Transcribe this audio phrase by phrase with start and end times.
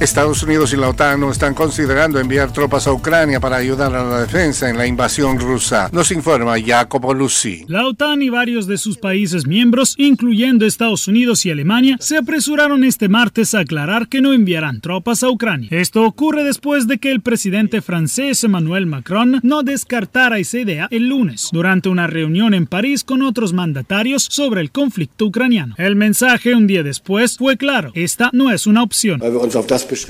[0.00, 4.04] Estados Unidos y la OTAN no están considerando enviar tropas a Ucrania para ayudar a
[4.04, 7.64] la defensa en la invasión rusa, nos informa Jacopo Lucy.
[7.68, 12.82] La OTAN y varios de sus países miembros, incluyendo Estados Unidos y Alemania, se apresuraron
[12.82, 15.68] este martes a aclarar que no enviarán tropas a Ucrania.
[15.70, 21.08] Esto ocurre después de que el presidente francés Emmanuel Macron no descartara esa idea el
[21.08, 25.76] lunes, durante una reunión en París con otros mandatarios sobre el conflicto ucraniano.
[25.78, 29.20] El mensaje un día después fue claro, esta no es una opción.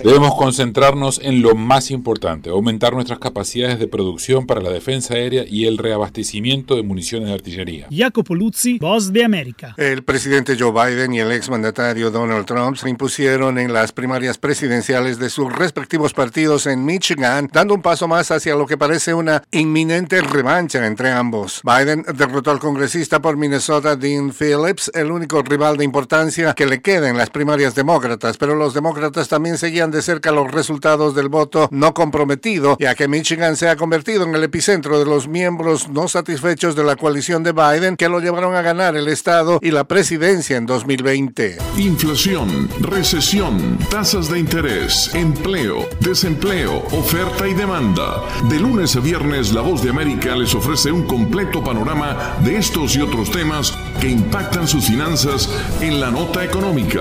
[0.02, 5.44] Debemos concentrarnos en lo más importante, aumentar nuestras capacidades de producción para la defensa aérea
[5.46, 7.88] y el reabastecimiento de municiones de artillería.
[7.90, 9.74] Jacopo Luzzi, Voz de América.
[9.76, 15.18] El presidente Joe Biden y el exmandatario Donald Trump se impusieron en las primarias presidenciales
[15.18, 19.42] de sus respectivos partidos en Michigan, dando un paso más hacia lo que parece una
[19.50, 21.60] inminente revancha entre ambos.
[21.64, 26.80] Biden derrotó al congresista por Minnesota Dean Phillips, el único rival de importancia que le
[26.80, 31.14] queda en las primarias demócratas, pero los demócratas también se seguían de cerca los resultados
[31.14, 35.26] del voto no comprometido, ya que Michigan se ha convertido en el epicentro de los
[35.26, 39.58] miembros no satisfechos de la coalición de Biden que lo llevaron a ganar el Estado
[39.62, 41.56] y la presidencia en 2020.
[41.78, 48.22] Inflación, recesión, tasas de interés, empleo, desempleo, oferta y demanda.
[48.50, 52.96] De lunes a viernes, La Voz de América les ofrece un completo panorama de estos
[52.96, 55.48] y otros temas que impactan sus finanzas
[55.80, 57.00] en la nota económica.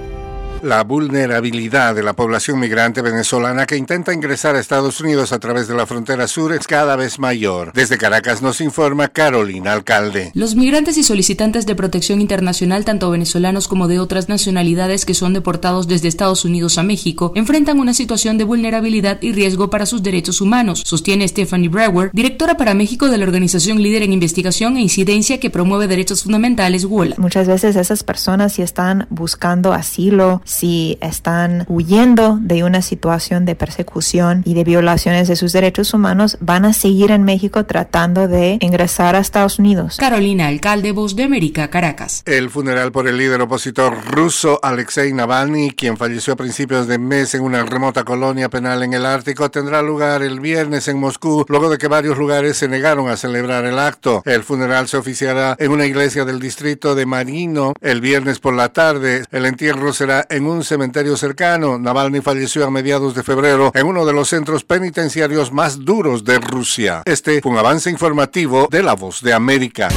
[0.63, 5.67] La vulnerabilidad de la población migrante venezolana que intenta ingresar a Estados Unidos a través
[5.67, 7.73] de la frontera sur es cada vez mayor.
[7.73, 10.31] Desde Caracas nos informa Carolina Alcalde.
[10.35, 15.33] Los migrantes y solicitantes de protección internacional, tanto venezolanos como de otras nacionalidades que son
[15.33, 20.03] deportados desde Estados Unidos a México, enfrentan una situación de vulnerabilidad y riesgo para sus
[20.03, 24.81] derechos humanos, sostiene Stephanie Brewer, directora para México de la organización líder en investigación e
[24.81, 27.15] incidencia que promueve derechos fundamentales WOLA.
[27.17, 33.55] Muchas veces esas personas si están buscando asilo, si están huyendo de una situación de
[33.55, 38.57] persecución y de violaciones de sus derechos humanos, van a seguir en México tratando de
[38.59, 39.95] ingresar a Estados Unidos.
[39.97, 42.23] Carolina Alcalde, Voz de América, Caracas.
[42.25, 47.33] El funeral por el líder opositor ruso Alexei Navalny, quien falleció a principios de mes
[47.33, 51.69] en una remota colonia penal en el Ártico, tendrá lugar el viernes en Moscú, luego
[51.69, 54.21] de que varios lugares se negaron a celebrar el acto.
[54.25, 58.73] El funeral se oficiará en una iglesia del distrito de Marino el viernes por la
[58.73, 59.23] tarde.
[59.31, 61.77] El entierro será en en un cementerio cercano.
[61.77, 66.39] Navalny falleció a mediados de febrero en uno de los centros penitenciarios más duros de
[66.39, 67.03] Rusia.
[67.05, 69.89] Este fue un avance informativo de La Voz de América.